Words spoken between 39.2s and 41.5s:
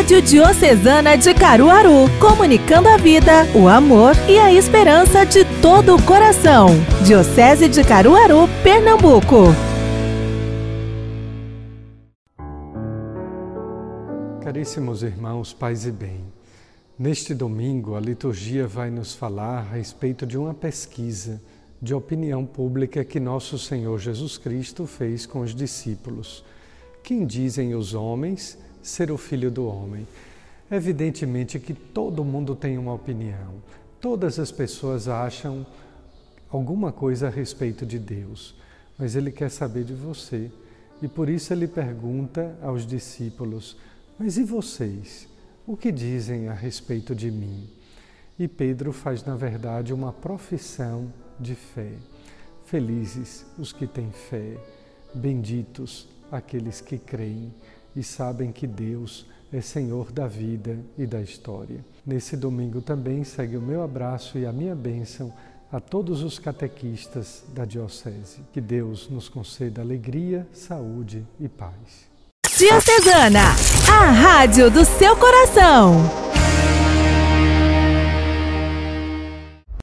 quer saber de você. E por